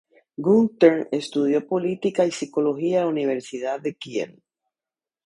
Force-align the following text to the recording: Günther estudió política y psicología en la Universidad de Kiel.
Günther 0.39 1.09
estudió 1.11 1.67
política 1.67 2.25
y 2.25 2.31
psicología 2.31 3.01
en 3.01 3.05
la 3.05 3.11
Universidad 3.11 3.79
de 3.79 3.93
Kiel. 3.93 4.41